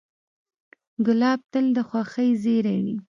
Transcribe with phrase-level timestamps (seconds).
[1.05, 2.95] ګلاب تل د خوښۍ زېری وي.